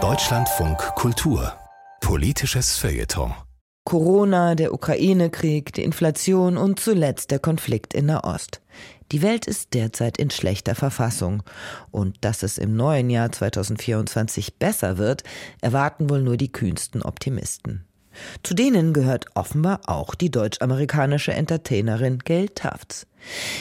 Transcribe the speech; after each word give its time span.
Deutschlandfunk 0.00 0.78
Kultur 0.94 1.52
Politisches 2.00 2.76
Feuilleton 2.76 3.34
Corona, 3.84 4.54
der 4.54 4.72
Ukraine-Krieg, 4.72 5.72
die 5.72 5.82
Inflation 5.82 6.56
und 6.56 6.78
zuletzt 6.78 7.32
der 7.32 7.40
Konflikt 7.40 7.94
in 7.94 8.06
Nahost. 8.06 8.60
Die 9.10 9.20
Welt 9.20 9.48
ist 9.48 9.74
derzeit 9.74 10.16
in 10.16 10.30
schlechter 10.30 10.76
Verfassung. 10.76 11.42
Und 11.90 12.18
dass 12.20 12.44
es 12.44 12.56
im 12.58 12.76
neuen 12.76 13.10
Jahr 13.10 13.32
2024 13.32 14.58
besser 14.58 14.96
wird, 14.96 15.24
erwarten 15.60 16.08
wohl 16.08 16.22
nur 16.22 16.36
die 16.36 16.52
kühnsten 16.52 17.02
Optimisten. 17.02 17.87
Zu 18.42 18.54
denen 18.54 18.92
gehört 18.92 19.26
offenbar 19.34 19.80
auch 19.86 20.14
die 20.14 20.30
deutsch-amerikanische 20.30 21.32
Entertainerin 21.32 22.18
Gail 22.20 22.48
Tufts. 22.48 23.06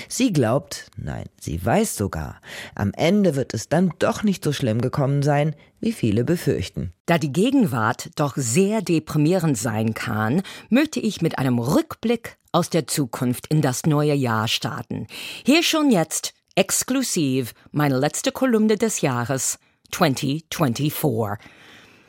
Sie 0.08 0.32
glaubt, 0.32 0.90
nein, 0.98 1.26
sie 1.40 1.64
weiß 1.64 1.96
sogar, 1.96 2.42
am 2.76 2.94
Ende 2.94 3.36
wird 3.36 3.54
es 3.54 3.70
dann 3.70 3.92
doch 4.00 4.24
nicht 4.24 4.44
so 4.44 4.54
schlimm 4.54 4.82
gekommen 4.82 5.24
sein, 5.24 5.56
wie 5.80 5.92
viele 5.92 6.24
befürchten. 6.24 6.94
Da 7.06 7.18
die 7.18 7.34
Gegenwart 7.34 8.10
doch 8.16 8.34
sehr 8.36 8.82
deprimierend 8.82 9.58
sein 9.58 9.94
kann, 9.94 10.42
möchte 10.70 11.00
ich 11.00 11.22
mit 11.22 11.40
einem 11.40 11.60
Rückblick 11.60 12.38
aus 12.52 12.70
der 12.70 12.88
Zukunft 12.88 13.48
in 13.48 13.62
das 13.62 13.86
neue 13.86 14.14
Jahr 14.14 14.48
starten. 14.48 15.08
Hier 15.46 15.64
schon 15.64 15.92
jetzt, 15.92 16.34
exklusiv, 16.56 17.54
meine 17.72 17.98
letzte 17.98 18.32
Kolumne 18.32 18.78
des 18.78 19.02
Jahres 19.02 19.60
2024. 19.92 21.38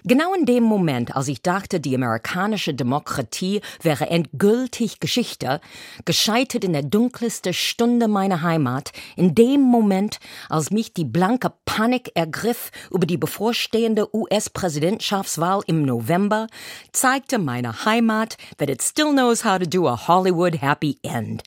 Genau 0.09 0.33
in 0.33 0.47
dem 0.47 0.65
Moment, 0.65 1.15
als 1.15 1.29
ich 1.29 1.43
dachte, 1.43 1.81
die 1.81 1.95
amerikanische 1.95 2.73
Demokratie 2.73 3.61
wäre 3.83 4.09
endgültig 4.09 5.01
Geschichte, 5.01 5.61
gescheitert 6.07 6.65
in 6.65 6.73
der 6.73 6.83
dunkelsten 6.83 7.53
Stunde 7.53 8.09
meiner 8.09 8.41
Heimat, 8.41 8.93
in 9.17 9.35
dem 9.35 9.61
Moment, 9.61 10.19
als 10.49 10.71
mich 10.71 10.95
die 10.95 11.05
blanke 11.05 11.53
Panik 11.67 12.13
ergriff 12.15 12.71
über 12.91 13.07
die 13.07 13.19
bevorstehende 13.19 14.09
US-Präsidentschaftswahl 14.17 15.61
im 15.67 15.83
November, 15.83 16.47
zeigte 16.91 17.39
meine 17.39 17.85
Heimat 17.85 18.39
that 18.57 18.71
it 18.71 18.83
still 18.83 19.13
knows 19.13 19.45
how 19.45 19.59
to 19.59 19.67
do 19.67 19.87
a 19.87 20.09
Hollywood 20.09 20.63
happy 20.63 20.97
end. 21.03 21.43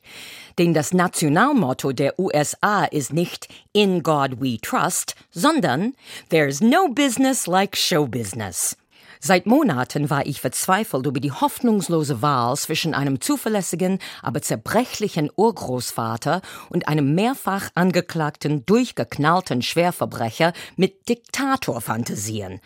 Denn 0.58 0.74
das 0.74 0.92
Nationalmotto 0.92 1.92
der 1.92 2.18
USA 2.18 2.84
ist 2.84 3.12
nicht 3.12 3.48
In 3.72 4.02
God 4.02 4.40
We 4.40 4.58
Trust, 4.60 5.14
sondern 5.30 5.94
There's 6.28 6.60
no 6.60 6.88
business 6.88 7.46
like 7.46 7.76
show 7.76 8.06
business. 8.06 8.76
Seit 9.24 9.46
Monaten 9.46 10.10
war 10.10 10.26
ich 10.26 10.40
verzweifelt 10.40 11.06
über 11.06 11.20
die 11.20 11.30
hoffnungslose 11.30 12.22
Wahl 12.22 12.56
zwischen 12.56 12.92
einem 12.92 13.20
zuverlässigen, 13.20 14.00
aber 14.20 14.42
zerbrechlichen 14.42 15.30
Urgroßvater 15.36 16.42
und 16.70 16.88
einem 16.88 17.14
mehrfach 17.14 17.70
angeklagten, 17.76 18.66
durchgeknallten 18.66 19.62
Schwerverbrecher 19.62 20.52
mit 20.74 21.08
Diktatorfantasien. 21.08 22.58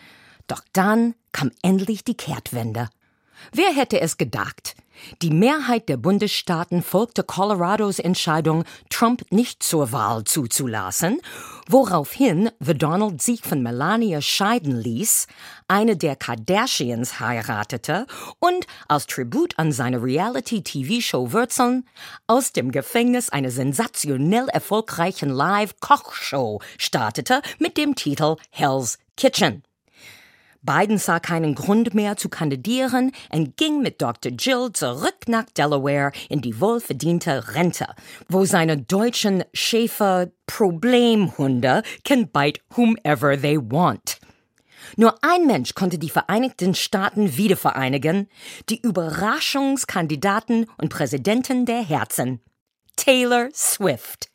Doch 0.47 0.63
dann 0.73 1.13
kam 1.31 1.51
endlich 1.61 2.03
die 2.03 2.17
Kehrtwende. 2.17 2.89
Wer 3.51 3.73
hätte 3.73 3.99
es 3.99 4.17
gedacht? 4.17 4.75
Die 5.21 5.29
Mehrheit 5.29 5.89
der 5.89 5.97
Bundesstaaten 5.97 6.81
folgte 6.81 7.23
Colorados 7.23 7.99
Entscheidung, 7.99 8.63
Trump 8.89 9.23
nicht 9.31 9.63
zur 9.63 9.91
Wahl 9.91 10.23
zuzulassen, 10.23 11.21
woraufhin 11.67 12.49
The 12.59 12.73
Donald 12.73 13.21
sich 13.21 13.41
von 13.41 13.61
Melania 13.61 14.21
scheiden 14.21 14.75
ließ, 14.75 15.27
eine 15.67 15.97
der 15.97 16.15
Kardashians 16.15 17.19
heiratete 17.19 18.07
und 18.39 18.65
als 18.87 19.07
Tribut 19.07 19.57
an 19.57 19.71
seine 19.71 20.01
Reality-TV-Show 20.01 21.31
Wurzeln 21.31 21.87
aus 22.25 22.51
dem 22.53 22.71
Gefängnis 22.71 23.29
eine 23.29 23.51
sensationell 23.51 24.47
erfolgreichen 24.49 25.29
Live-Kochshow 25.29 26.61
startete 26.77 27.41
mit 27.59 27.77
dem 27.77 27.95
Titel 27.95 28.37
Hell's 28.49 28.97
Kitchen. 29.15 29.63
Biden 30.61 30.97
sah 30.97 31.19
keinen 31.19 31.55
Grund 31.55 31.93
mehr 31.93 32.17
zu 32.17 32.29
kandidieren 32.29 33.11
und 33.31 33.57
ging 33.57 33.81
mit 33.81 34.01
Dr. 34.01 34.31
Jill 34.31 34.71
zurück 34.73 35.27
nach 35.27 35.45
Delaware 35.57 36.11
in 36.29 36.41
die 36.41 36.59
wohlverdiente 36.59 37.55
Rente, 37.55 37.87
wo 38.29 38.45
seine 38.45 38.77
deutschen 38.77 39.43
Schäfer 39.53 40.27
Problemhunde 40.45 41.83
can 42.03 42.27
bite 42.29 42.61
whomever 42.75 43.39
they 43.39 43.57
want. 43.57 44.19
Nur 44.95 45.15
ein 45.21 45.45
Mensch 45.47 45.73
konnte 45.73 45.97
die 45.97 46.09
Vereinigten 46.09 46.73
Staaten 46.73 47.35
wiedervereinigen, 47.35 48.29
die 48.69 48.79
Überraschungskandidaten 48.79 50.67
und 50.77 50.89
Präsidenten 50.89 51.65
der 51.65 51.83
Herzen. 51.83 52.39
Taylor 52.95 53.49
Swift. 53.53 54.29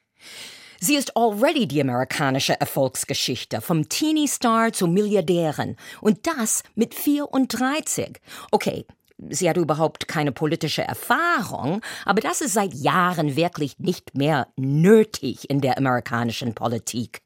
Sie 0.84 0.96
ist 0.96 1.16
already 1.16 1.68
die 1.68 1.80
amerikanische 1.80 2.58
Erfolgsgeschichte, 2.58 3.60
vom 3.60 3.88
Teenie-Star 3.88 4.72
zu 4.72 4.88
Milliardären. 4.88 5.76
Und 6.00 6.26
das 6.26 6.64
mit 6.74 6.92
34. 6.92 8.20
Okay, 8.50 8.84
sie 9.28 9.48
hat 9.48 9.58
überhaupt 9.58 10.08
keine 10.08 10.32
politische 10.32 10.82
Erfahrung, 10.82 11.82
aber 12.04 12.20
das 12.20 12.40
ist 12.40 12.54
seit 12.54 12.74
Jahren 12.74 13.36
wirklich 13.36 13.78
nicht 13.78 14.16
mehr 14.16 14.48
nötig 14.56 15.48
in 15.48 15.60
der 15.60 15.78
amerikanischen 15.78 16.52
Politik. 16.52 17.22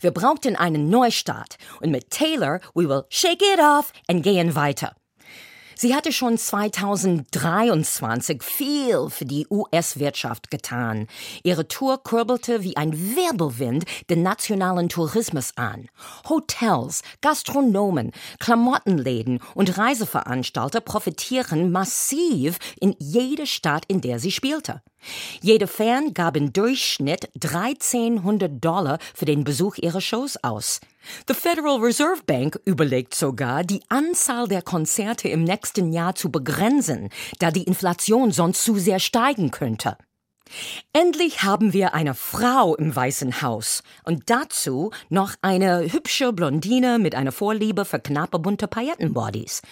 Wir 0.00 0.12
brauchten 0.12 0.54
einen 0.54 0.88
Neustart 0.88 1.56
und 1.80 1.90
mit 1.90 2.10
Taylor 2.10 2.60
we 2.74 2.88
will 2.88 3.06
shake 3.08 3.42
it 3.42 3.58
off 3.58 3.92
und 4.08 4.22
gehen 4.22 4.54
weiter. 4.54 4.94
Sie 5.76 5.94
hatte 5.94 6.12
schon 6.12 6.38
2023 6.38 8.42
viel 8.42 9.08
für 9.10 9.24
die 9.24 9.46
US-Wirtschaft 9.50 10.50
getan. 10.50 11.08
Ihre 11.42 11.68
Tour 11.68 12.02
kurbelte 12.02 12.62
wie 12.62 12.76
ein 12.76 13.16
Wirbelwind 13.16 13.84
den 14.10 14.22
nationalen 14.22 14.88
Tourismus 14.88 15.52
an. 15.56 15.88
Hotels, 16.28 17.02
Gastronomen, 17.20 18.12
Klamottenläden 18.38 19.40
und 19.54 19.76
Reiseveranstalter 19.76 20.80
profitieren 20.80 21.72
massiv 21.72 22.58
in 22.80 22.94
jeder 22.98 23.46
Stadt, 23.46 23.84
in 23.88 24.00
der 24.00 24.18
sie 24.18 24.32
spielte. 24.32 24.82
Jeder 25.40 25.68
Fan 25.68 26.14
gab 26.14 26.36
im 26.36 26.52
Durchschnitt 26.52 27.28
1300 27.34 28.64
Dollar 28.64 28.98
für 29.14 29.24
den 29.24 29.44
Besuch 29.44 29.76
ihrer 29.78 30.00
Shows 30.00 30.36
aus. 30.42 30.80
The 31.28 31.34
Federal 31.34 31.80
Reserve 31.80 32.22
Bank 32.26 32.58
überlegt 32.64 33.14
sogar, 33.14 33.64
die 33.64 33.82
Anzahl 33.88 34.48
der 34.48 34.62
Konzerte 34.62 35.28
im 35.28 35.44
nächsten 35.44 35.92
Jahr 35.92 36.14
zu 36.14 36.30
begrenzen, 36.30 37.10
da 37.38 37.50
die 37.50 37.64
Inflation 37.64 38.32
sonst 38.32 38.64
zu 38.64 38.78
sehr 38.78 39.00
steigen 39.00 39.50
könnte. 39.50 39.96
Endlich 40.92 41.42
haben 41.42 41.72
wir 41.72 41.94
eine 41.94 42.14
Frau 42.14 42.76
im 42.76 42.94
Weißen 42.94 43.42
Haus 43.42 43.82
und 44.04 44.30
dazu 44.30 44.92
noch 45.08 45.34
eine 45.42 45.92
hübsche 45.92 46.32
Blondine 46.32 47.00
mit 47.00 47.14
einer 47.16 47.32
Vorliebe 47.32 47.84
für 47.84 47.98
knappe 47.98 48.38
bunte 48.38 48.68
Paillettenbodies. 48.68 49.62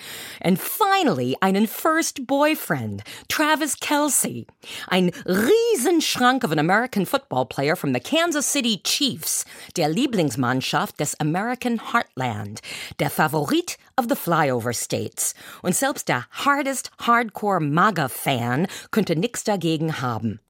And 0.40 0.58
finally 0.58 1.36
einen 1.40 1.68
First 1.68 2.26
Boyfriend, 2.26 3.04
Travis 3.28 3.78
Kelsey. 3.78 4.46
Ein 4.88 5.12
Riesenschrank 5.24 6.42
of 6.42 6.50
an 6.50 6.58
American 6.58 7.06
football 7.06 7.46
player 7.46 7.76
from 7.76 7.94
the 7.94 8.00
Kansas 8.00 8.50
City 8.50 8.80
Chiefs, 8.82 9.44
der 9.76 9.88
Lieblingsmannschaft 9.88 10.98
des 10.98 11.18
American 11.20 11.80
Heartland, 11.92 12.60
der 12.98 13.10
Favorit 13.10 13.78
of 13.96 14.06
the 14.08 14.16
Flyover 14.16 14.72
States. 14.72 15.34
Und 15.62 15.76
selbst 15.76 16.08
der 16.08 16.26
hardest 16.32 16.90
Hardcore 16.98 17.60
MAGA-Fan 17.60 18.66
könnte 18.90 19.14
nix 19.14 19.44
dagegen 19.44 20.00
haben. 20.00 20.40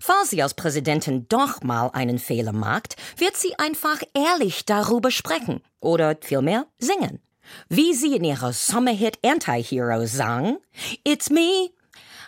Falls 0.00 0.30
sie 0.30 0.42
als 0.42 0.54
Präsidentin 0.54 1.26
doch 1.28 1.62
mal 1.62 1.90
einen 1.92 2.18
Fehler 2.18 2.52
macht, 2.52 2.96
wird 3.16 3.36
sie 3.36 3.58
einfach 3.58 4.02
ehrlich 4.14 4.64
darüber 4.64 5.10
sprechen 5.10 5.62
oder 5.80 6.16
vielmehr 6.20 6.66
singen. 6.78 7.20
Wie 7.68 7.94
sie 7.94 8.16
in 8.16 8.24
ihrer 8.24 8.52
Sommerhit 8.52 9.18
Anti-Hero 9.24 10.06
sang, 10.06 10.58
It's 11.04 11.30
me, 11.30 11.70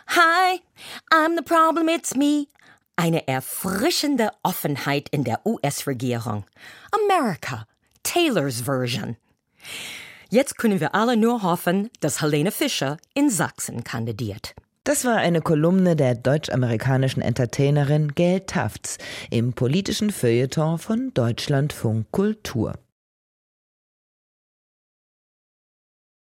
hi, 0.07 0.61
I'm 1.13 1.37
the 1.37 1.43
problem, 1.43 1.89
it's 1.89 2.15
me. 2.15 2.47
Eine 2.97 3.27
erfrischende 3.29 4.31
Offenheit 4.43 5.09
in 5.11 5.25
der 5.25 5.47
US-Regierung. 5.47 6.45
America, 6.93 7.67
Taylors 8.03 8.63
Version. 8.63 9.17
Jetzt 10.29 10.59
können 10.59 10.81
wir 10.81 10.95
alle 10.95 11.17
nur 11.17 11.43
hoffen, 11.43 11.91
dass 12.01 12.21
Helene 12.21 12.53
Fischer 12.53 12.99
in 13.15 13.31
Sachsen 13.31 13.85
kandidiert. 13.85 14.55
Das 14.91 15.05
war 15.05 15.19
eine 15.19 15.41
Kolumne 15.41 15.95
der 15.95 16.17
deutsch-amerikanischen 16.17 17.23
Entertainerin 17.23 18.17
Gail 18.17 18.41
Tufts 18.41 18.99
im 19.31 19.53
politischen 19.53 20.11
Feuilleton 20.11 20.79
von 20.79 21.15
Deutschlandfunk 21.15 22.11
Kultur. 22.11 22.75